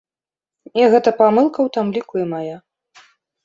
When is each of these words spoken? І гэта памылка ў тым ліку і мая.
І 0.79 0.87
гэта 0.95 1.13
памылка 1.21 1.59
ў 1.67 1.77
тым 1.77 1.87
ліку 2.01 2.15
і 2.25 2.29
мая. 2.35 2.57